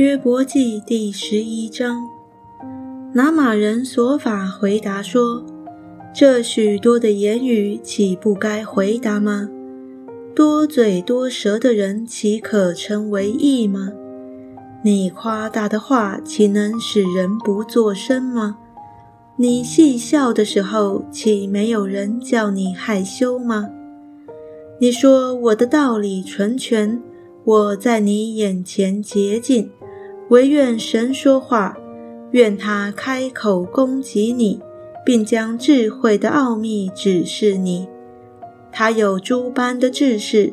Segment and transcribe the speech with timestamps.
[0.00, 2.08] 约伯记第十一章，
[3.12, 5.44] 拿马人所法回答说
[6.16, 9.50] ：“这许多的言语，岂不该回答吗？
[10.34, 13.90] 多嘴多舌的人，岂可称为义吗？
[14.82, 18.56] 你夸大的话，岂能使人不作声吗？
[19.36, 23.68] 你戏笑的时候，岂没有人叫你害羞吗？
[24.80, 27.02] 你说我的道理纯全，
[27.44, 29.70] 我在你眼前洁净。”
[30.30, 31.76] 唯愿神说话，
[32.30, 34.60] 愿他开口攻击你，
[35.04, 37.88] 并将智慧的奥秘指示你。
[38.70, 40.52] 他有诸般的智识，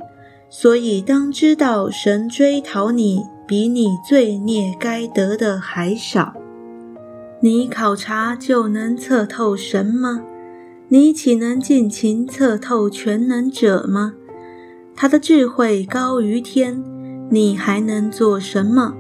[0.50, 6.34] 所以当知道神追讨你，比你罪孽该得的还少。
[7.40, 10.24] 你考察就能测透神吗？
[10.90, 14.16] 你岂能尽情测透全能者吗？
[14.96, 16.84] 他的智慧高于天，
[17.30, 18.96] 你还能做什么？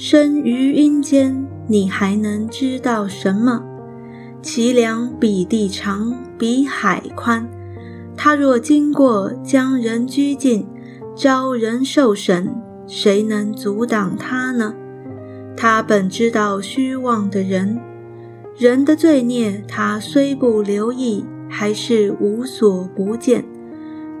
[0.00, 3.64] 生于阴间，你还能知道什么？
[4.40, 7.44] 其量比地长，比海宽。
[8.16, 10.64] 他若经过，将人拘禁，
[11.16, 12.48] 招人受审，
[12.86, 14.72] 谁能阻挡他呢？
[15.56, 17.80] 他本知道虚妄的人，
[18.56, 23.44] 人的罪孽，他虽不留意，还是无所不见。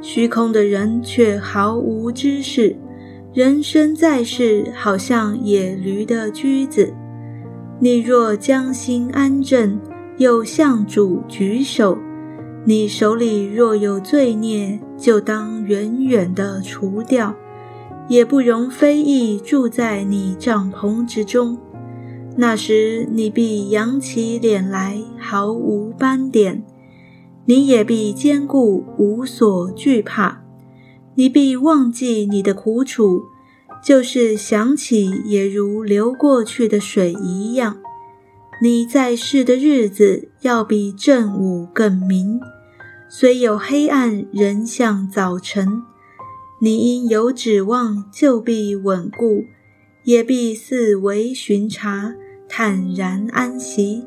[0.00, 2.74] 虚空的人却毫无知识。
[3.34, 6.94] 人生在世，好像野驴的驹子。
[7.78, 9.78] 你若将心安正，
[10.16, 11.98] 又向主举手，
[12.64, 17.34] 你手里若有罪孽，就当远远的除掉，
[18.08, 21.58] 也不容非议住在你帐篷之中。
[22.34, 26.62] 那时你必扬起脸来，毫无斑点；
[27.44, 30.42] 你也必坚固，无所惧怕。
[31.18, 33.24] 你必忘记你的苦楚，
[33.82, 37.76] 就是想起也如流过去的水一样。
[38.62, 42.38] 你在世的日子要比正午更明，
[43.08, 45.82] 虽有黑暗，仍像早晨。
[46.60, 49.42] 你因有指望，就必稳固，
[50.04, 52.14] 也必四围巡查，
[52.48, 54.04] 坦然安息。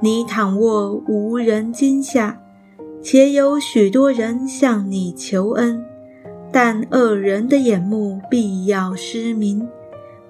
[0.00, 2.40] 你躺卧无人惊吓，
[3.02, 5.91] 且有许多人向你求恩。
[6.52, 9.66] 但恶人的眼目必要失明，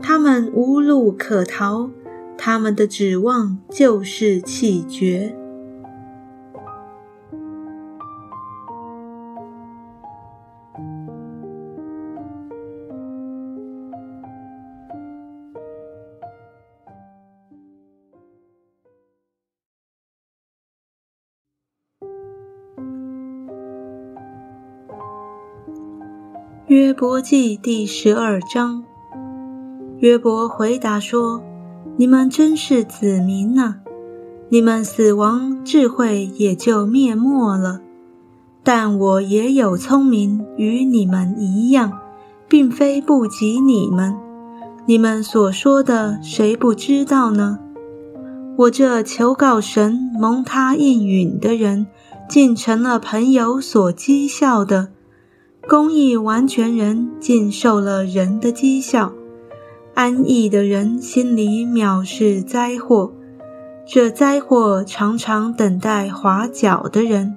[0.00, 1.90] 他们无路可逃，
[2.38, 5.34] 他们的指望就是气绝。
[26.72, 28.82] 约伯记第十二章，
[29.98, 31.42] 约伯回答说
[31.98, 33.74] ：“你们真是子民呐！
[34.48, 37.82] 你们死亡，智慧也就灭没了。
[38.64, 41.98] 但我也有聪明，与你们一样，
[42.48, 44.14] 并非不及你们。
[44.86, 47.58] 你们所说的，谁不知道呢？
[48.56, 51.86] 我这求告神、蒙他应允的人，
[52.30, 54.88] 竟成了朋友所讥笑的。”
[55.68, 59.12] 公义完全人尽受了人的讥笑，
[59.94, 63.12] 安逸的人心里藐视灾祸，
[63.86, 67.36] 这灾祸常常等待滑脚的人。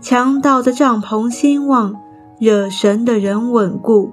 [0.00, 1.96] 强盗的帐篷兴旺，
[2.38, 4.12] 惹神的人稳固，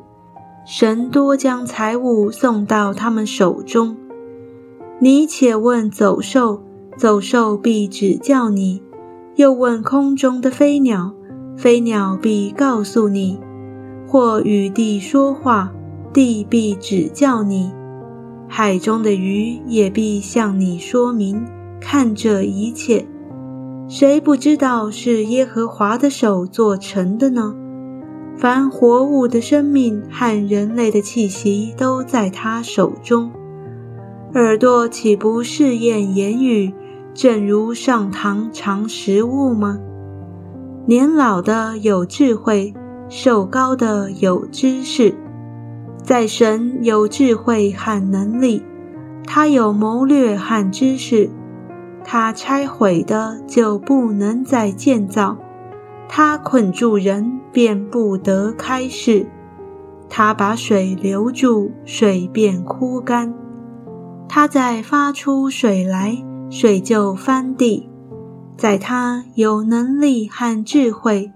[0.66, 3.96] 神多将财物送到他们手中。
[5.00, 6.64] 你且问走兽，
[6.98, 8.82] 走兽必指教你；
[9.36, 11.14] 又问空中的飞鸟。
[11.62, 13.40] 飞鸟必告诉你，
[14.08, 15.72] 或与地说话，
[16.12, 17.72] 地必指教你；
[18.50, 21.46] 海中的鱼也必向你说明。
[21.80, 23.06] 看这一切，
[23.88, 27.54] 谁不知道是耶和华的手做成的呢？
[28.36, 33.32] 凡活物的生命和人类的气息都在他手中。
[34.34, 36.74] 耳朵岂不试验言语，
[37.14, 39.78] 正如上堂尝食物吗？
[40.88, 42.74] 年老的有智慧，
[43.08, 45.14] 寿高的有知识，
[46.02, 48.64] 在神有智慧和能力，
[49.28, 51.30] 他有谋略和知识，
[52.04, 55.38] 他拆毁的就不能再建造，
[56.10, 59.28] 他捆住人便不得开释，
[60.10, 63.32] 他把水留住，水便枯干，
[64.28, 66.18] 他再发出水来，
[66.50, 67.91] 水就翻地。
[68.62, 71.32] 在他有能力和智慧，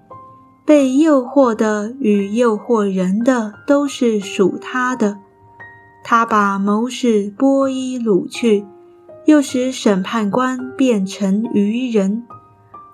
[0.63, 5.17] 被诱惑的与诱惑人的都是属他的。
[6.03, 8.63] 他把谋士波伊掳去，
[9.25, 12.27] 又使审判官变成愚人。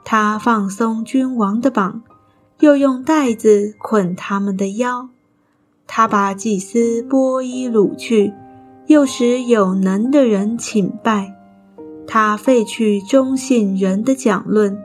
[0.05, 2.01] 他放松君王的绑，
[2.61, 5.09] 又用带子捆他们的腰。
[5.85, 8.31] 他把祭司波伊掳去，
[8.87, 11.40] 又使有能的人请拜。
[12.13, 14.77] 他废去忠信人的讲论，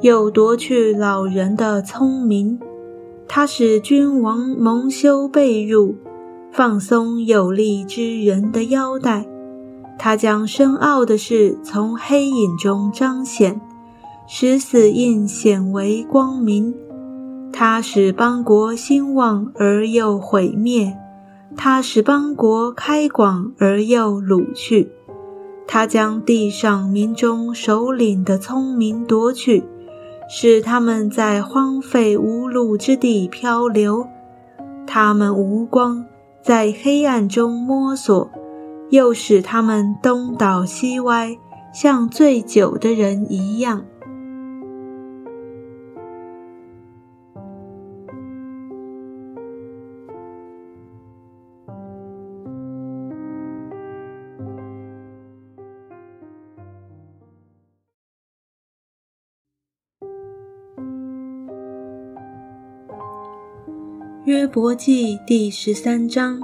[0.00, 2.58] 又夺去老人的聪明。
[3.28, 5.94] 他使君王蒙羞被辱，
[6.50, 9.24] 放松有力之人的腰带。
[9.96, 13.60] 他将深奥的事从黑影中彰显，
[14.26, 16.74] 使死印显为光明。
[17.52, 20.98] 他使邦国兴旺而又毁灭，
[21.56, 24.90] 他使邦国开广而又掳去。
[25.72, 29.64] 他将地上民中首领的聪明夺去。
[30.28, 34.06] 使他们在荒废无路之地漂流，
[34.86, 36.04] 他们无光，
[36.42, 38.30] 在黑暗中摸索，
[38.90, 41.38] 又使他们东倒西歪，
[41.72, 43.82] 像醉酒的人一样。
[64.32, 66.40] 约伯记第十三章，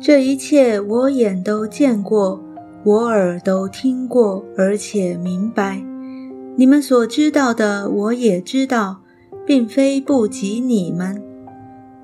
[0.00, 2.40] 这一切我眼都见过，
[2.84, 5.82] 我耳都听过，而且明白。
[6.54, 9.00] 你们所知道的，我也知道，
[9.44, 11.20] 并非不及你们。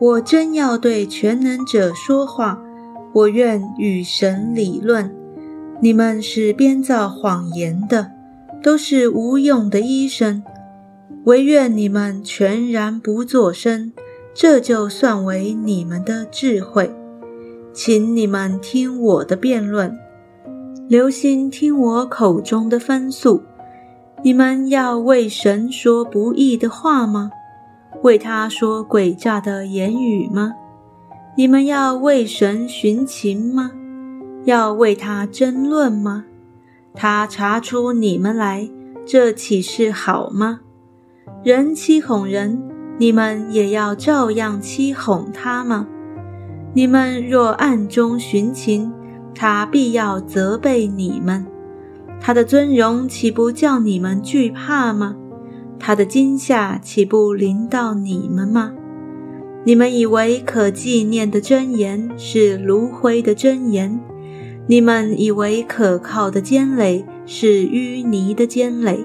[0.00, 2.60] 我真要对全能者说话，
[3.12, 5.14] 我愿与神理论。
[5.80, 8.10] 你们是编造谎言的，
[8.60, 10.42] 都是无用的医生。
[11.26, 13.92] 唯愿你们全然不作声。
[14.38, 16.94] 这就算为你们的智慧，
[17.73, 19.99] 请你们听我的辩论，
[20.87, 23.43] 留心听我口中的分诉。
[24.23, 27.31] 你们要为神说不义的话吗？
[28.03, 30.53] 为他说诡诈的言语吗？
[31.35, 33.71] 你们要为神寻情吗？
[34.44, 36.27] 要为他争论吗？
[36.93, 38.69] 他查出你们来，
[39.06, 40.61] 这岂是好吗？
[41.43, 42.75] 人欺哄人。
[42.98, 45.87] 你们也要照样欺哄他吗？
[46.72, 48.93] 你们若暗中寻情，
[49.34, 51.46] 他必要责备你们。
[52.20, 55.14] 他的尊荣岂不叫你们惧怕吗？
[55.78, 58.72] 他的惊吓岂不临到你们吗？
[59.64, 64.00] 你们以为可纪念的真言是炉灰的真言，
[64.66, 69.04] 你们以为可靠的坚垒是淤泥的坚垒。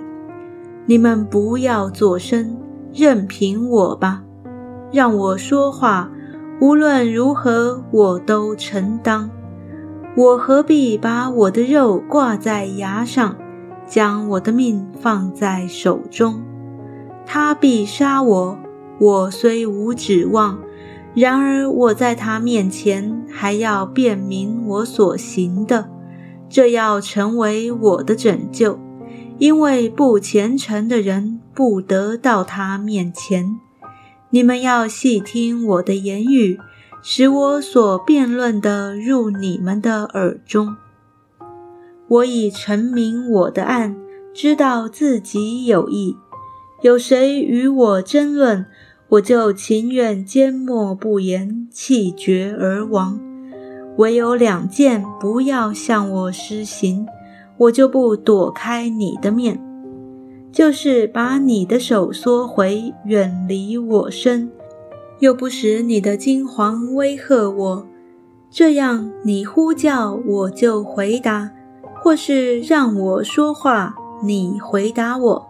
[0.86, 2.61] 你们不要作声。
[2.94, 4.24] 任凭我吧，
[4.92, 6.12] 让我说话，
[6.60, 9.30] 无论如何我都承当。
[10.16, 13.36] 我何必把我的肉挂在牙上，
[13.88, 16.42] 将我的命放在手中？
[17.26, 18.58] 他必杀我，
[19.00, 20.60] 我虽无指望，
[21.14, 25.90] 然而我在他面前还要辨明我所行的，
[26.50, 28.78] 这要成为我的拯救，
[29.38, 31.40] 因为不虔诚的人。
[31.62, 33.60] 不得到他面前，
[34.32, 36.60] 你们要细听我的言语，
[37.04, 40.76] 使我所辩论的入你们的耳中。
[42.08, 43.96] 我已陈明我的案，
[44.34, 46.18] 知道自己有意。
[46.82, 48.66] 有谁与我争论，
[49.10, 53.20] 我就情愿缄默不言，气绝而亡。
[54.00, 57.06] 唯有两件不要向我施行，
[57.58, 59.71] 我就不躲开你的面。
[60.52, 64.52] 就是把你的手缩回，远离我身，
[65.20, 67.88] 又不使你的金黄威吓我，
[68.50, 71.52] 这样你呼叫我就回答，
[72.02, 75.48] 或是让我说话，你回答我。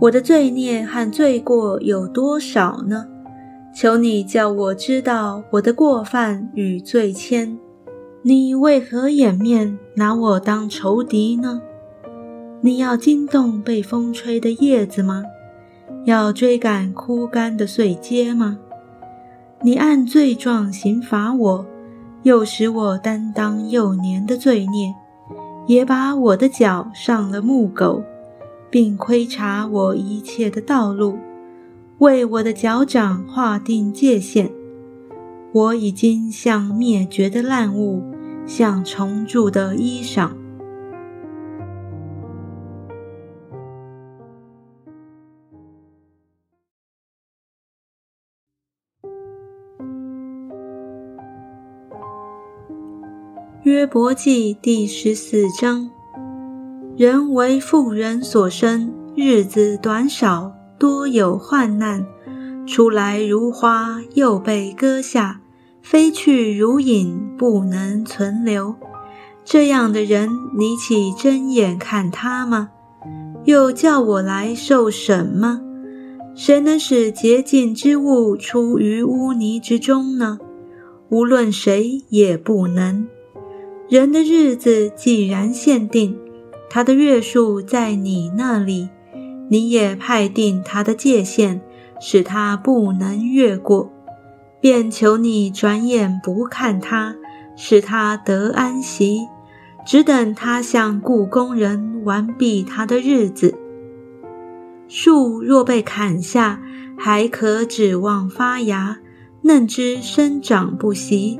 [0.00, 3.06] 我的罪孽和罪过有多少呢？
[3.74, 7.58] 求你叫我知道我的过犯与罪愆。
[8.22, 11.60] 你为何掩面拿我当仇敌呢？
[12.64, 15.22] 你要惊动被风吹的叶子吗？
[16.06, 18.56] 要追赶枯干的碎阶吗？
[19.60, 21.66] 你按罪状刑罚我，
[22.22, 24.94] 又使我担当幼年的罪孽，
[25.66, 28.02] 也把我的脚上了木狗，
[28.70, 31.18] 并窥察我一切的道路，
[31.98, 34.50] 为我的脚掌划定界限。
[35.52, 38.02] 我已经像灭绝的烂物，
[38.46, 40.30] 像重铸的衣裳。
[53.64, 55.88] 约伯记第十四章：
[56.98, 62.04] 人为妇人所生，日子短少，多有患难。
[62.66, 65.40] 出来如花，又被割下；
[65.80, 68.74] 飞去如影，不能存留。
[69.46, 70.28] 这样的人，
[70.58, 72.68] 你岂睁眼看他吗？
[73.46, 75.62] 又叫我来受审吗？
[76.34, 80.38] 谁能使洁净之物出于污泥之中呢？
[81.08, 83.08] 无论谁也不能。
[83.88, 86.18] 人的日子既然限定，
[86.70, 88.88] 他的月数在你那里，
[89.50, 91.60] 你也派定他的界限，
[92.00, 93.92] 使他不能越过。
[94.58, 97.14] 便求你转眼不看他，
[97.54, 99.28] 使他得安息，
[99.84, 103.54] 只等他向故宫人完毕他的日子。
[104.88, 106.62] 树若被砍下，
[106.96, 108.96] 还可指望发芽，
[109.42, 111.38] 嫩枝生长不息。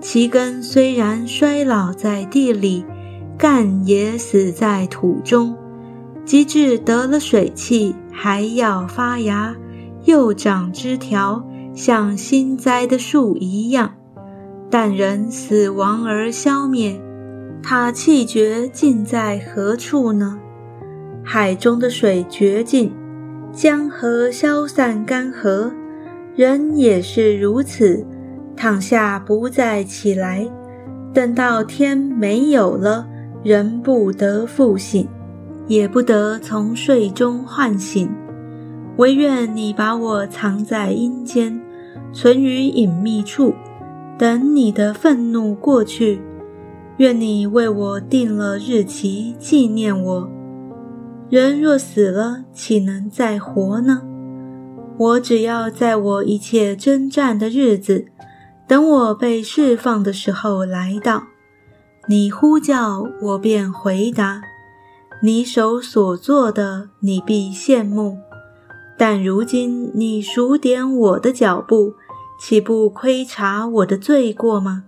[0.00, 2.84] 其根虽然衰老在地里，
[3.36, 5.56] 干也死在土中。
[6.24, 9.56] 及至得了水气，还要发芽，
[10.04, 13.94] 又长枝条，像新栽的树一样。
[14.68, 17.00] 但人死亡而消灭，
[17.62, 20.38] 他气绝尽在何处呢？
[21.24, 22.92] 海中的水绝尽，
[23.50, 25.72] 江河消散干涸，
[26.36, 28.06] 人也是如此。
[28.58, 30.44] 躺下不再起来，
[31.14, 33.06] 等到天没有了，
[33.44, 35.06] 人不得复醒，
[35.68, 38.10] 也不得从睡中唤醒。
[38.96, 41.60] 唯愿你把我藏在阴间，
[42.12, 43.54] 存于隐秘处，
[44.18, 46.20] 等你的愤怒过去。
[46.96, 50.28] 愿你为我定了日期，纪念我。
[51.30, 54.02] 人若死了，岂能再活呢？
[54.98, 58.06] 我只要在我一切征战的日子。
[58.68, 61.22] 等我被释放的时候来到，
[62.06, 64.42] 你呼叫我便回答。
[65.22, 68.18] 你手所做的，你必羡慕。
[68.98, 71.94] 但如今你数点我的脚步，
[72.38, 74.84] 岂不窥察我的罪过吗？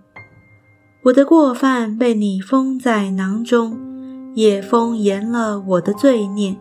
[1.05, 3.79] 我的过犯被你封在囊中，
[4.35, 6.55] 也封严了我的罪孽。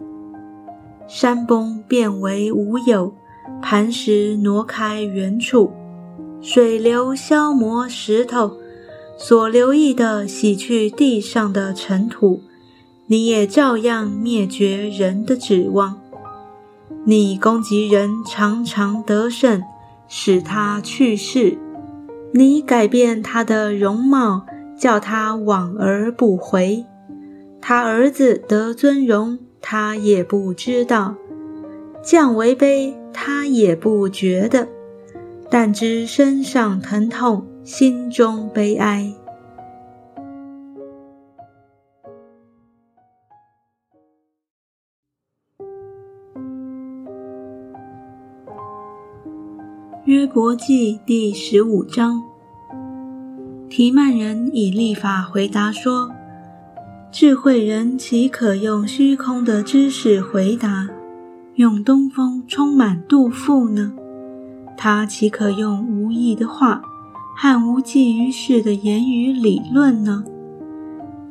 [1.07, 3.15] 山崩变为无有，
[3.61, 5.71] 磐石挪开原处。
[6.43, 8.57] 水流消磨石头，
[9.19, 12.43] 所留意的洗去地上的尘土，
[13.07, 16.01] 你也照样灭绝人的指望。
[17.05, 19.63] 你攻击人，常常得胜，
[20.09, 21.59] 使他去世；
[22.33, 24.47] 你改变他的容貌，
[24.79, 26.87] 叫他往而不回。
[27.61, 31.17] 他儿子得尊荣，他也不知道；
[32.03, 34.67] 降为卑，他也不觉得。
[35.53, 39.13] 但知身上疼痛，心中悲哀。
[50.05, 52.23] 约伯记第十五章，
[53.69, 56.13] 提曼人以立法回答说
[57.11, 60.89] ：“智慧人岂可用虚空的知识回答，
[61.57, 63.93] 用东风充满肚腹呢？”
[64.83, 66.81] 他岂可用无意的话
[67.37, 70.25] 和无济于事的言语理论呢？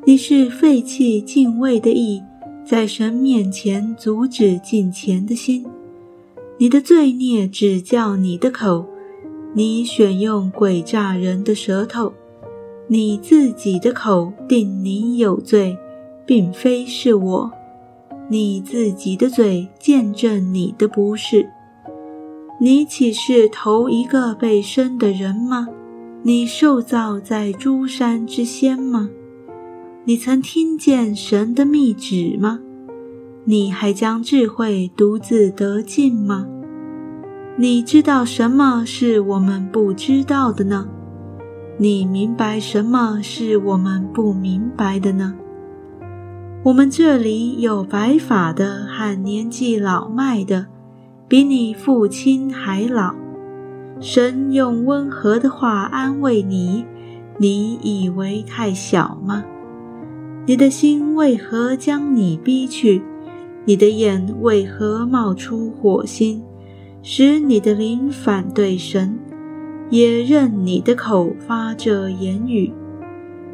[0.05, 2.21] 你是废弃敬畏的意，
[2.63, 5.65] 在神面前阻止敬虔的心。
[6.59, 8.85] 你的罪孽只叫你的口，
[9.55, 12.13] 你选用诡诈人的舌头，
[12.85, 15.75] 你自己的口定你有罪，
[16.23, 17.51] 并非是我。
[18.29, 21.49] 你自己的嘴见证你的不是。
[22.61, 25.69] 你岂是头一个被生的人吗？
[26.23, 29.09] 你受造在诸山之先吗？
[30.03, 32.59] 你曾听见神的密旨吗？
[33.45, 36.45] 你还将智慧独自得尽吗？
[37.55, 40.89] 你知道什么是我们不知道的呢？
[41.77, 45.33] 你明白什么是我们不明白的呢？
[46.63, 50.67] 我们这里有白发的和年纪老迈的。
[51.29, 53.13] 比你父亲还老，
[54.00, 56.83] 神用温和的话安慰你，
[57.38, 59.45] 你以为太小吗？
[60.48, 63.03] 你的心为何将你逼去？
[63.65, 66.41] 你的眼为何冒出火星，
[67.03, 69.19] 使你的灵反对神，
[69.91, 72.74] 也任你的口发这言语？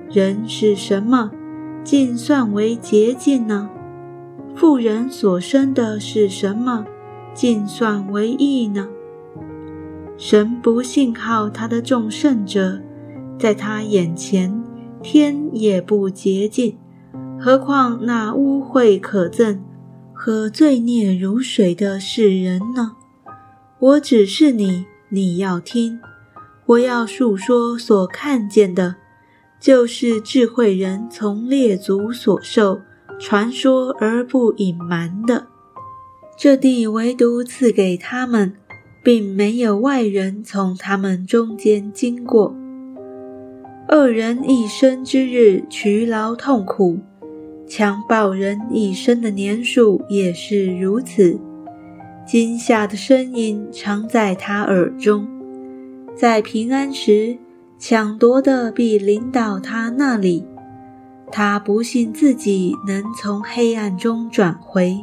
[0.09, 1.29] 人是什么，
[1.83, 3.69] 竟算为洁净呢？
[4.55, 6.85] 妇人所生的是什么？
[7.35, 8.87] 尽算为义呢？
[10.17, 12.81] 神不信靠他的众圣者，
[13.37, 14.63] 在他眼前，
[15.03, 16.77] 天也不洁净，
[17.37, 19.59] 何况那污秽可憎
[20.13, 22.93] 和罪孽如水的世人呢？
[23.79, 25.99] 我指示你，你要听；
[26.65, 28.95] 我要述说所看见的，
[29.59, 32.79] 就是智慧人从列祖所受
[33.19, 35.47] 传说而不隐瞒的。
[36.37, 38.53] 这地唯独赐给他们，
[39.03, 42.53] 并没有外人从他们中间经过。
[43.89, 46.97] 恶人一生之日，劬劳痛苦；
[47.67, 51.39] 强暴人一生的年数也是如此。
[52.25, 55.27] 惊吓的声音常在他耳中，
[56.15, 57.37] 在平安时，
[57.77, 60.43] 抢夺的必临到他那里。
[61.31, 64.97] 他不信自己能从黑暗中转回，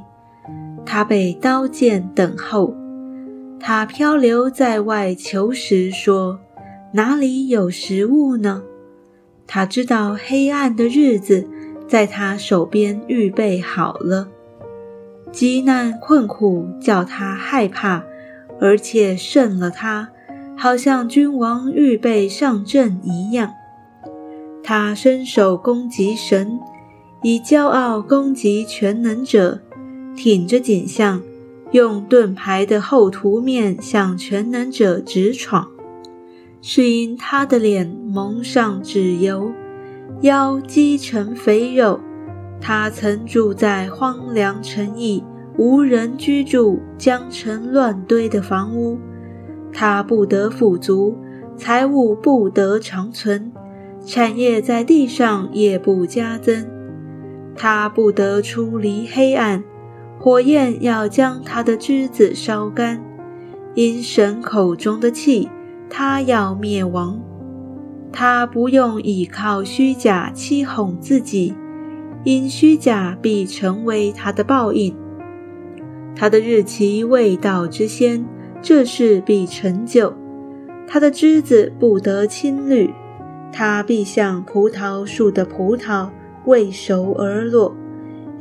[0.84, 2.74] 他被刀剑等候。
[3.58, 6.40] 他漂流在外求食，说
[6.94, 8.62] ：“哪里有食物呢？”
[9.46, 11.46] 他知道黑暗的日子
[11.86, 14.28] 在他手边预备好了，
[15.30, 18.02] 极难困苦叫他害怕，
[18.60, 20.10] 而且胜了他，
[20.56, 23.52] 好像君王预备上阵一样。
[24.64, 26.58] 他伸手攻击神，
[27.22, 29.60] 以骄傲攻击全能者，
[30.14, 31.22] 挺着颈项，
[31.72, 35.68] 用盾牌的厚涂面向全能者直闯。
[36.60, 39.50] 是因他的脸蒙上脂油，
[40.20, 41.98] 腰积成肥肉。
[42.60, 45.24] 他曾住在荒凉城邑，
[45.58, 48.98] 无人居住、江城乱堆的房屋。
[49.72, 51.16] 他不得富足，
[51.56, 53.50] 财物不得长存，
[54.06, 56.64] 产业在地上也不加增。
[57.56, 59.64] 他不得出离黑暗，
[60.22, 63.02] 火焰要将他的枝子烧干，
[63.74, 65.50] 因神口中的气。
[65.90, 67.20] 他要灭亡，
[68.12, 71.52] 他不用依靠虚假欺哄自己，
[72.22, 74.96] 因虚假必成为他的报应。
[76.14, 78.24] 他的日期未到之先，
[78.62, 80.14] 这事必成就。
[80.86, 82.88] 他的枝子不得青绿，
[83.52, 86.08] 他必像葡萄树的葡萄
[86.44, 87.76] 未熟而落，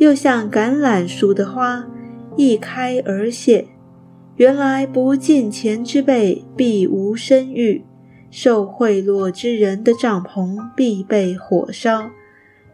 [0.02, 1.88] 又像橄榄树的花
[2.36, 3.68] 一开而谢。
[4.36, 7.86] 原来不敬钱之辈必无声誉，
[8.32, 12.10] 受贿赂之人的帐篷必被火烧。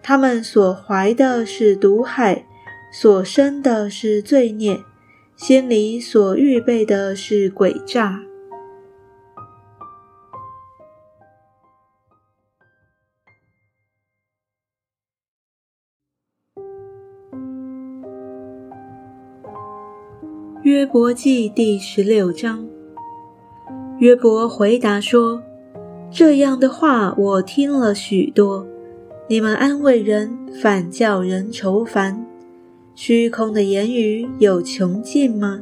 [0.02, 2.46] 他们所怀的是毒害，
[2.94, 4.80] 所生的是罪孽，
[5.36, 8.22] 心里所预备的是诡诈。
[20.78, 22.64] 约伯记第十六章。
[23.98, 25.42] 约伯回答说
[26.14, 28.64] ：“这样的话我听了许多。
[29.28, 32.24] 你们安慰人，反叫人愁烦。
[32.94, 35.62] 虚空的言语有穷尽吗？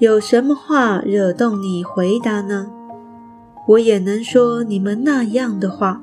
[0.00, 2.68] 有什么话惹动你回答呢？
[3.68, 6.02] 我也能说你们那样的话。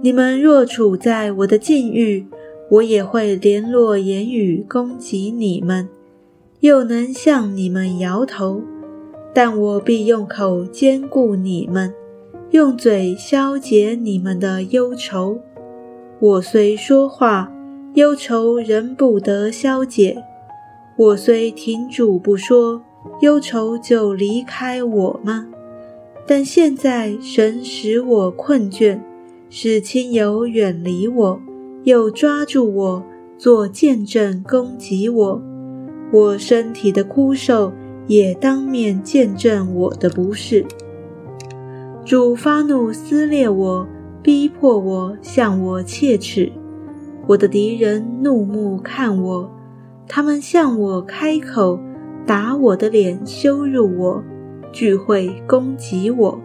[0.00, 2.24] 你们若处在我的境遇，
[2.70, 5.88] 我也会联络言语攻击你们。”
[6.64, 8.62] 又能向你们摇头，
[9.34, 11.92] 但我必用口兼顾你们，
[12.52, 15.38] 用嘴消解你们的忧愁。
[16.18, 17.52] 我虽说话，
[17.92, 20.16] 忧愁仍不得消解；
[20.96, 22.80] 我虽停住不说，
[23.20, 25.46] 忧愁就离开我吗？
[26.26, 28.98] 但现在神使我困倦，
[29.50, 31.38] 使亲友远离我，
[31.82, 33.04] 又抓住我
[33.36, 35.42] 做见证攻击我。
[36.14, 37.72] 我身体的枯瘦
[38.06, 40.64] 也当面见证我的不是。
[42.04, 43.84] 主发怒撕裂我，
[44.22, 46.52] 逼迫我，向我切齿。
[47.26, 49.50] 我的敌人怒目看我，
[50.06, 51.80] 他们向我开口，
[52.24, 54.22] 打我的脸，羞辱我，
[54.70, 56.40] 聚会攻击我。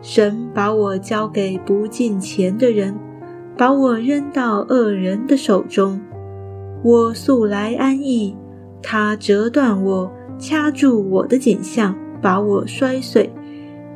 [0.00, 2.94] 神把我交给不敬虔的人，
[3.56, 6.00] 把我扔到恶人的手中。
[6.84, 8.36] 我素来安逸。
[8.82, 13.32] 他折断我，掐住我的颈项，把我摔碎，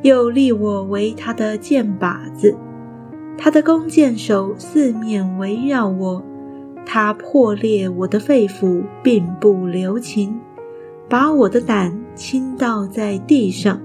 [0.03, 2.55] 又立我为他的箭靶子。
[3.37, 6.23] 他的弓箭手四面围绕我，
[6.85, 10.39] 他破裂我的肺腑，并不留情，
[11.09, 13.81] 把我的胆倾倒在地上，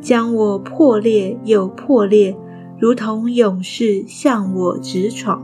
[0.00, 2.36] 将我破裂又破裂，
[2.78, 5.42] 如同勇士向我直闯。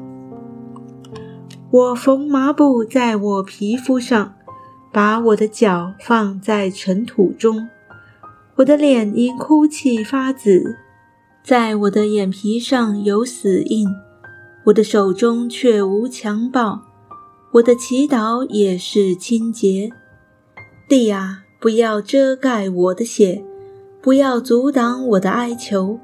[1.71, 4.35] 我缝麻布在我皮肤上。
[4.93, 7.67] 把我的脚放在尘土中，
[8.57, 10.77] 我的脸因哭泣发紫，
[11.43, 13.89] 在我的眼皮上有死印，
[14.67, 16.83] 我的手中却无强暴，
[17.53, 19.89] 我的祈祷也是清洁。
[20.91, 23.43] 地啊，不要遮盖我的血，
[24.03, 25.99] 不要阻挡我的哀求。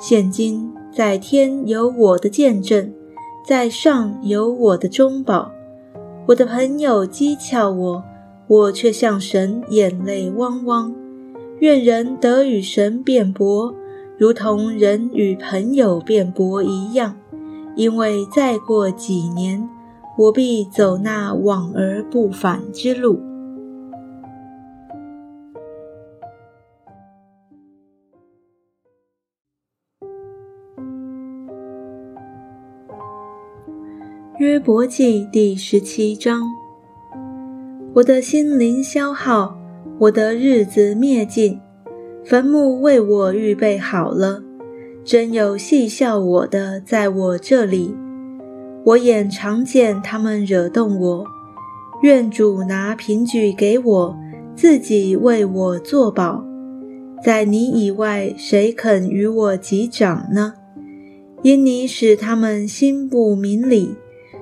[0.00, 2.90] 现今在天有我的见证，
[3.46, 5.52] 在上有我的中保。
[6.26, 8.02] 我的朋友讥诮我，
[8.52, 10.94] 我却向神眼泪汪汪。
[11.60, 13.74] 愿人得与神辩驳，
[14.18, 17.16] 如同人与朋友辩驳一样。
[17.76, 19.66] 因为再过几年，
[20.18, 23.18] 我必走那往而不返之路。
[34.38, 36.42] 约伯记第十七章：
[37.94, 39.54] 我的心灵消耗，
[39.98, 41.60] 我的日子灭尽，
[42.24, 44.42] 坟墓为我预备好了。
[45.04, 47.94] 真有戏笑我的，在我这里，
[48.86, 51.26] 我眼常见他们惹动我。
[52.02, 54.16] 愿主拿凭据给我，
[54.56, 56.42] 自己为我作保。
[57.22, 60.54] 在你以外，谁肯与我击掌呢？
[61.42, 63.94] 因你使他们心不明理，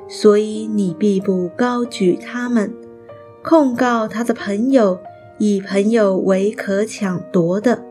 [0.06, 2.72] 所以你必不高举他们，
[3.50, 5.00] 控告他的朋友，
[5.38, 7.82] 以朋友为可抢夺的。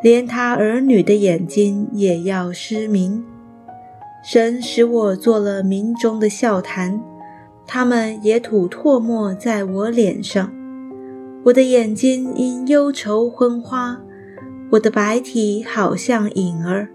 [0.00, 3.22] 连他儿女的眼睛也要失明。
[4.24, 6.98] 神使我做了民中的笑谈，
[7.66, 10.50] 他们也吐唾沫在我脸上。
[11.44, 14.00] 我的眼睛因忧愁昏花，
[14.70, 16.88] 我的白体好像影儿。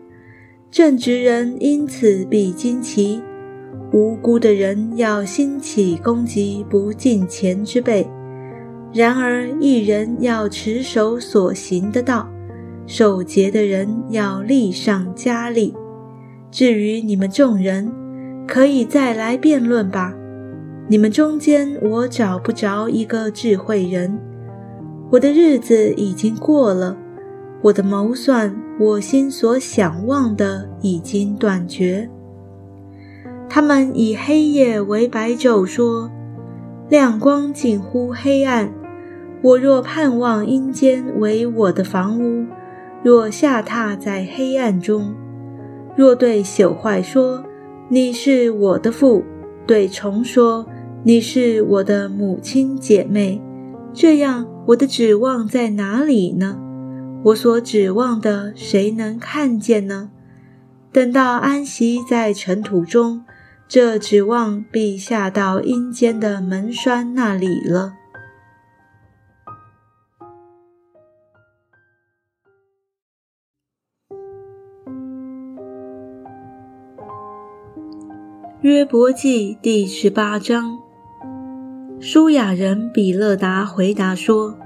[0.71, 3.21] 正直人因此必惊奇，
[3.91, 8.07] 无辜的人要兴起攻击不敬虔之辈。
[8.93, 12.27] 然而一人要持守所行的道。
[12.87, 15.73] 守节的人要力上加力。
[16.49, 17.89] 至于你们众人，
[18.45, 20.13] 可以再来辩论吧。
[20.89, 24.19] 你们中间，我找不着一个智慧人。
[25.09, 26.97] 我的日子已经过了，
[27.61, 32.09] 我的谋算，我心所想望的已经断绝。
[33.53, 36.09] 他们以黑夜为白昼，说
[36.87, 38.71] 亮光近乎黑暗。
[39.41, 42.45] 我若盼望阴间为我的房屋。
[43.03, 45.13] 若下榻在黑暗中，
[45.97, 47.43] 若对朽坏说
[47.91, 49.21] ：“你是我的父”，
[49.67, 50.65] 对虫说
[51.03, 53.41] ：“你是我的母亲姐妹”，
[53.91, 56.57] 这样我的指望在哪里呢？
[57.25, 60.09] 我所指望的，谁能看见呢？
[60.93, 63.25] 等到安息在尘土中，
[63.73, 67.93] 这指望必下到阴间的门栓那里了。
[78.59, 80.77] 约伯记第十八章，
[82.01, 84.57] 舒雅人比勒达回答说：“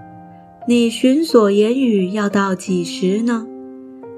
[0.68, 3.46] 你寻所言语要到几时呢？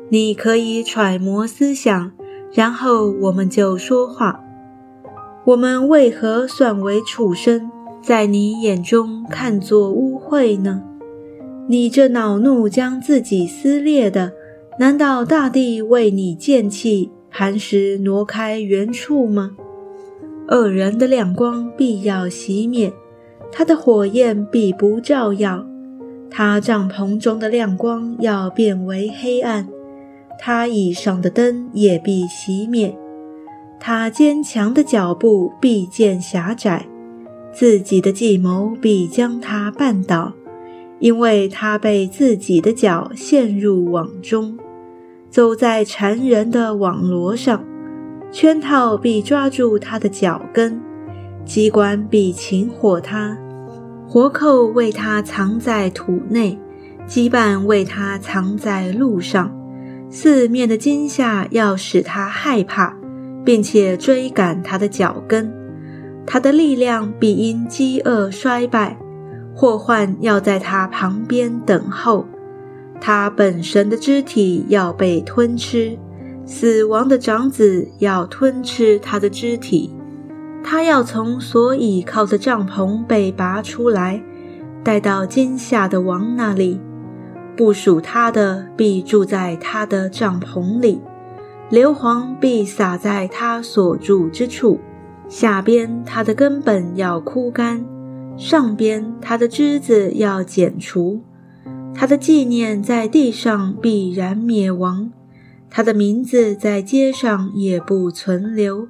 [0.08, 2.13] 你可以揣摩思想，
[2.54, 4.45] 然后我们就说话。
[5.47, 10.83] 我们为何算为畜生，在你眼中看作污秽呢？
[11.69, 14.33] 你这恼怒将自己撕裂的，
[14.77, 19.51] 难道大地为你见气，磐石挪开原处吗？”
[20.51, 22.91] 恶人的亮光必要熄灭，
[23.49, 25.65] 他的火焰必不照耀，
[26.29, 29.69] 他帐篷中的亮光要变为黑暗，
[30.38, 32.93] 他椅上的灯也必熄灭，
[33.79, 36.87] 他坚强的脚步必见狭窄，
[37.53, 40.33] 自己的计谋必将他绊倒，
[40.99, 44.57] 因为他被自己的脚陷入网中，
[45.29, 47.63] 走在缠人的网罗上。
[48.29, 50.81] 圈套必抓住他的脚跟，
[51.45, 53.37] 机关必擒获他，
[54.05, 56.59] 活扣为他藏在土内，
[57.07, 59.55] 羁绊为他藏在路上。
[60.09, 62.96] 四面的惊吓要使他害怕，
[63.47, 65.49] 并且追赶他的脚跟。
[66.25, 68.97] 他的力量必因饥饿衰败，
[69.55, 72.27] 祸患要在他旁边等候。
[72.99, 75.97] 他本身的肢体要被吞吃。
[76.45, 79.93] 死亡的长子要吞吃他的肢体，
[80.62, 84.21] 他要从所倚靠的帐篷被拔出来，
[84.83, 86.81] 带到惊吓的王那里。
[87.55, 91.01] 不属他的必住在他的帐篷里，
[91.69, 94.80] 硫磺必洒在他所住之处。
[95.27, 97.84] 下边他的根本要枯干，
[98.38, 101.21] 上边他的枝子要剪除，
[101.93, 105.12] 他的纪念在地上必然灭亡。
[105.69, 108.88] 他的名字在街上也不存留，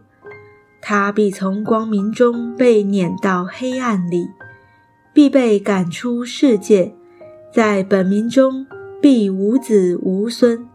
[0.80, 4.28] 他必从光明中被撵到黑暗里，
[5.12, 6.94] 必被赶出世界，
[7.52, 8.68] 在本民中
[9.02, 10.68] 必无子无孙，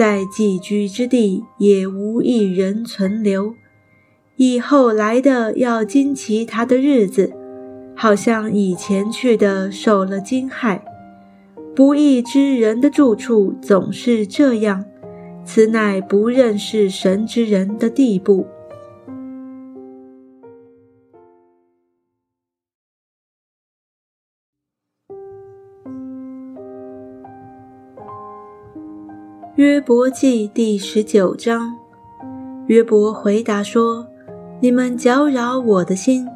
[0.00, 3.54] 在寄居之地也无一人存留。
[4.36, 7.34] 以后来的要惊奇他的日子，
[7.94, 10.80] 好像以前去的受了惊骇。
[11.76, 14.86] 不义之人的住处总是这样，
[15.44, 18.46] 此乃不认识神之人的地步。
[29.60, 31.76] 约伯记第十九章，
[32.66, 34.06] 约伯回答说。
[34.58, 36.26] 你们搅扰我的心，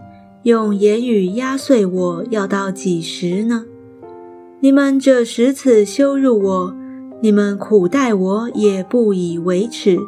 [0.43, 3.65] 用言语压碎我，要到几时呢？
[4.61, 6.75] 你们这十次羞辱我，
[7.23, 9.99] 你们苦待我，也不以为耻。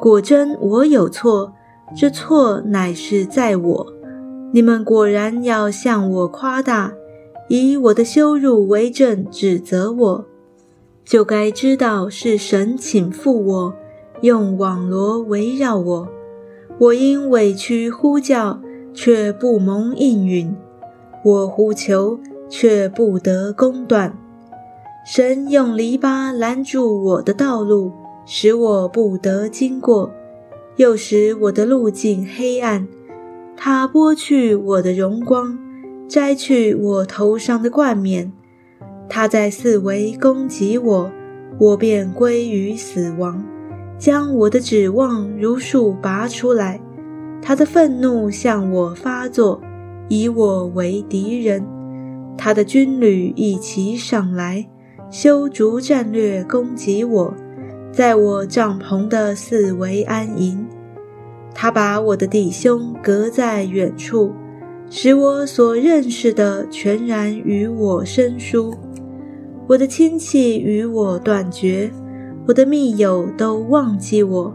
[0.00, 1.52] 果真我有错，
[1.94, 3.86] 这错乃是在我。
[4.54, 6.90] 你们果然要向我夸大，
[7.50, 10.24] 以我的羞辱为证，指责我，
[11.10, 13.74] 就该知道是神请负我，
[14.20, 16.08] 用网罗围绕我。
[16.78, 18.60] 我因委屈呼叫，
[18.94, 20.54] 却不蒙应允；
[21.24, 24.16] 我呼求，却不得公断。
[25.04, 27.90] 神用篱笆拦住我的道路，
[28.24, 30.12] 使我不得经过，
[30.76, 32.86] 又使我的路径黑暗。
[33.56, 35.58] 他剥去我的荣光，
[36.08, 38.32] 摘去我头上的冠冕。
[39.10, 41.10] 他在四围攻击我，
[41.58, 43.44] 我便归于死亡。
[43.98, 46.80] 将我的指望如数拔出来，
[47.42, 49.60] 他的愤怒向我发作，
[50.08, 51.62] 以我为敌人。
[52.38, 54.64] 他的军旅一齐上来，
[55.10, 57.34] 修筑战略攻击我，
[57.92, 60.64] 在我帐篷的四围安营。
[61.52, 64.32] 他把我的弟兄隔在远处，
[64.88, 68.72] 使我所认识的全然与我生疏，
[69.70, 71.92] 我的亲戚与我断绝。
[72.48, 74.52] 我的密友都忘记我，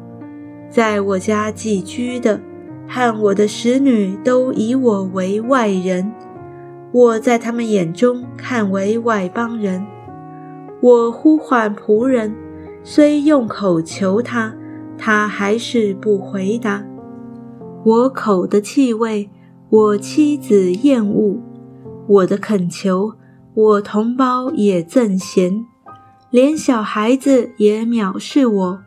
[0.70, 2.42] 在我家寄居的
[2.86, 6.12] 和我的使女都以我为外人，
[6.92, 9.86] 我在他们眼中看为外邦人。
[10.82, 12.36] 我呼唤仆人，
[12.84, 14.54] 虽用口求他，
[14.98, 16.86] 他还是不回答。
[17.86, 19.30] 我口的气味，
[19.70, 21.40] 我妻子厌恶；
[22.06, 23.14] 我的恳求，
[23.56, 25.66] 我同胞也憎嫌。
[26.30, 28.80] 连小孩子也藐视我，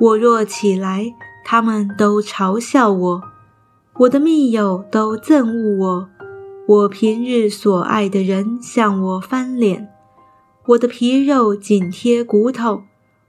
[0.00, 1.12] 我若起来，
[1.44, 3.20] 他们都嘲笑我；
[3.98, 6.08] 我的密友都憎恶我，
[6.68, 9.88] 我平日所爱的人向我翻脸，
[10.66, 12.82] 我的皮肉紧贴骨头，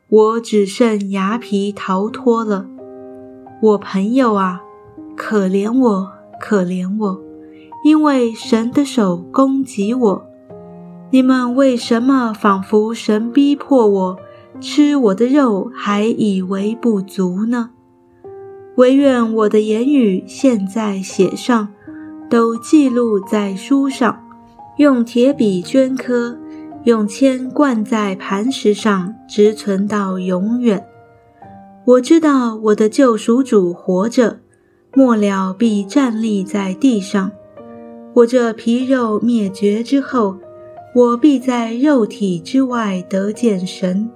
[0.10, 2.68] 我只剩牙皮逃脱了。
[3.64, 4.62] 我朋友啊，
[5.16, 7.20] 可怜我，可怜我，
[7.84, 10.27] 因为神的手攻击我。
[11.10, 14.18] 你们为什么仿佛神逼迫我
[14.60, 17.70] 吃我的肉，还以为不足呢？
[18.76, 21.70] 唯愿我的言语现在写上，
[22.30, 24.22] 都记录在书上，
[24.78, 26.38] 用铁笔镌刻，
[26.84, 30.86] 用铅灌在磐石上，直存到永远。
[31.86, 34.42] 我知道我的救赎主活着，
[34.94, 37.32] 末了必站立在地上。
[38.14, 40.38] 我这皮肉灭绝之后。
[40.98, 44.10] 我必在肉体之外得见神，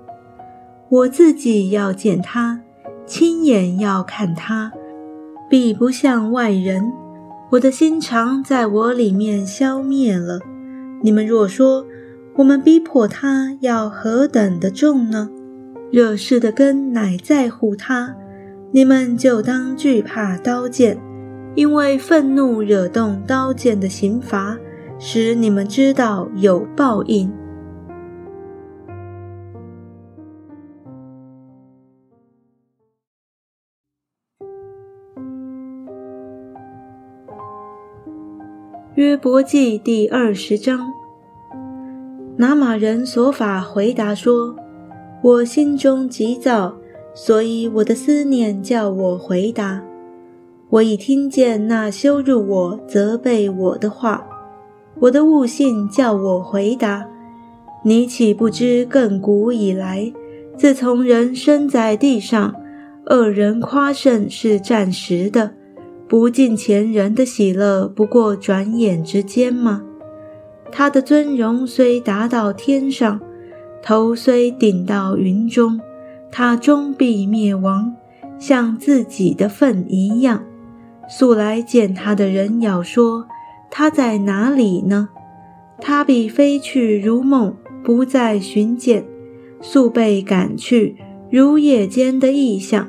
[0.89, 2.59] 我自己要见他，
[3.05, 4.71] 亲眼要看他，
[5.47, 6.91] 必不像外人。
[7.51, 10.39] 我的心肠在我里面消灭了。
[11.03, 11.85] 你们若说
[12.37, 15.29] 我们逼迫他要何等的重呢？
[15.91, 18.15] 惹事的根乃在乎他，
[18.71, 20.97] 你们就当惧怕刀剑，
[21.53, 24.57] 因为愤怒惹动刀剑的刑罚。
[25.03, 27.33] 使你们知道有报应。
[38.93, 40.93] 约伯记第二十章，
[42.37, 44.55] 拿马人所法回答说
[45.23, 46.75] ：“我心中急躁，
[47.15, 49.81] 所以我的思念叫我回答。
[50.69, 54.27] 我已听见那羞辱我、责备我的话。”
[54.99, 57.07] 我的悟性叫我回答：
[57.83, 60.11] 你岂不知亘古以来，
[60.57, 62.53] 自从人生在地上，
[63.07, 65.51] 恶人夸胜是暂时的，
[66.07, 69.81] 不敬前人的喜乐不过转眼之间吗？
[70.71, 73.19] 他的尊荣虽达到天上，
[73.81, 75.81] 头虽顶到云中，
[76.31, 77.95] 他终必灭亡，
[78.37, 80.43] 像自己的粪一样。
[81.09, 83.25] 素来见他的人要说
[83.71, 85.09] ：“他在哪里呢？”
[85.83, 89.01] 他必飞去如梦，不再寻见；
[89.61, 90.95] 速被赶去，
[91.31, 92.87] 如夜间的异象。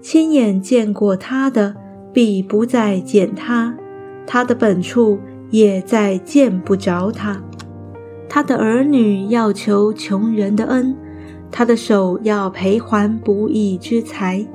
[0.00, 1.74] 亲眼见过他的，
[2.14, 3.74] 必不再见他；
[4.26, 5.18] 他的本处
[5.50, 7.42] 也再见不着他。
[8.26, 10.96] 他的儿女要求穷人的恩，
[11.50, 14.46] 他的手要赔还不义之财。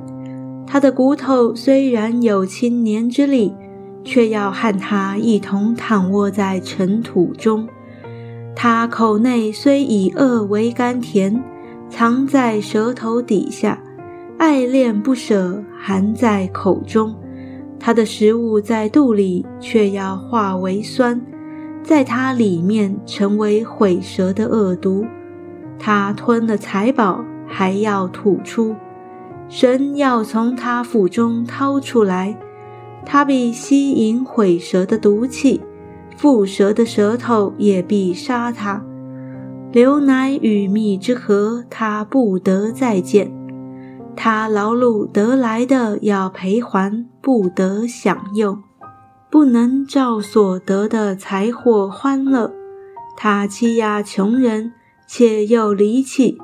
[0.66, 3.54] 他的骨头虽然有青年之力。
[4.04, 7.68] 却要和他一同躺卧在尘土中。
[8.56, 11.42] 他口内虽以恶为甘甜，
[11.88, 13.82] 藏在舌头底下，
[14.38, 17.14] 爱恋不舍，含在口中。
[17.78, 21.20] 他的食物在肚里，却要化为酸，
[21.82, 25.06] 在他里面成为毁舌的恶毒。
[25.78, 28.76] 他吞了财宝，还要吐出，
[29.48, 32.36] 神要从他腹中掏出来。
[33.04, 35.60] 他必吸引毁蛇的毒气，
[36.16, 38.84] 蝮蛇的舌头也必杀他。
[39.72, 43.32] 流奶与蜜之河，他不得再见。
[44.16, 48.62] 他劳碌得来的要赔还，不得享用，
[49.30, 52.52] 不能照所得的财货欢乐。
[53.16, 54.72] 他欺压穷人，
[55.06, 56.36] 且又离弃，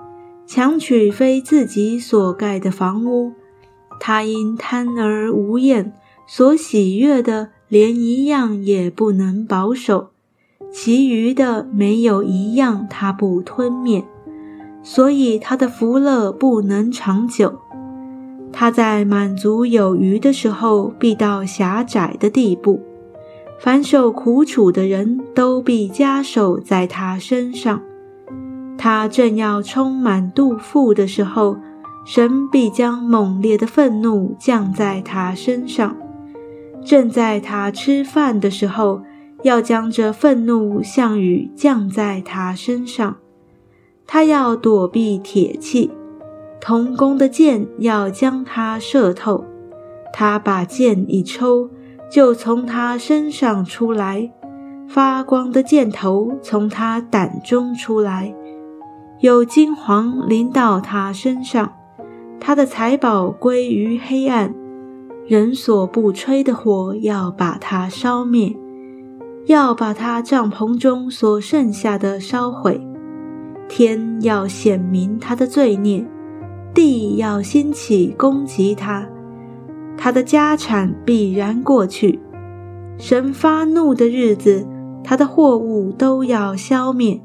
[0.47, 3.33] 强取非自己所盖的房屋。
[3.99, 5.93] 他因贪而无厌。
[6.27, 10.11] 所喜悦的，连一样也不能保守；
[10.73, 14.05] 其余的，没有一样他不吞灭。
[14.83, 17.61] 所以他的福乐不能长久。
[18.53, 22.81] 他在满足有余的时候，必到狭窄的地步。
[23.59, 27.81] 凡受苦楚的人都必加守在他身上。
[28.79, 31.57] 他正要充满肚腹的时候，
[32.05, 35.97] 神必将猛烈的愤怒降在他身上。
[36.87, 39.03] 正在他吃饭的时候，
[39.43, 43.17] 要将这愤怒像雨降在他身上。
[44.07, 45.91] 他要躲避铁器，
[46.61, 49.45] 铜弓的箭要将他射透。
[50.13, 51.69] 他把箭一抽，
[52.09, 54.31] 就从他身上出来，
[54.87, 58.33] 发光的箭头从他胆中出来，
[59.19, 61.73] 有金黄淋到他身上，
[62.39, 64.55] 他的财宝归于黑暗。
[65.29, 68.57] 人所不吹的火，要把它烧灭，
[69.47, 72.81] 要把他帐篷中所剩下的烧毁。
[73.69, 76.07] 天要显明他的罪孽，
[76.73, 79.05] 地要兴起攻击他，
[79.97, 82.21] 他的家产必然过去。
[82.97, 84.65] 神发怒的日子，
[85.03, 87.21] 他的货物都要消灭。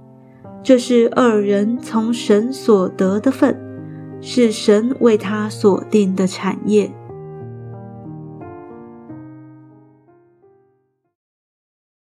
[0.64, 3.56] 这是二人从神所得的份，
[4.22, 6.92] 是神为他所定的产业。